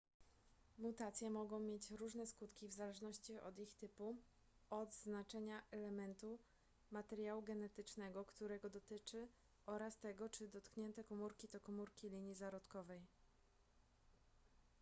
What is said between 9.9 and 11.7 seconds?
tego czy dotknięte komórki to